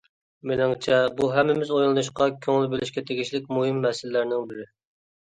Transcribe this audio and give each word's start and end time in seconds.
مېنىڭچە، 0.51 0.95
بۇ 1.19 1.27
ھەممىمىز 1.35 1.73
ئويلىنىشقا، 1.75 2.27
كۆڭۈل 2.45 2.65
بۆلۈشكە 2.71 3.05
تېگىشلىك 3.11 3.47
مۇھىم 3.59 3.83
مەسىلىلەرنىڭ 3.85 4.49
بىرى. 4.53 4.67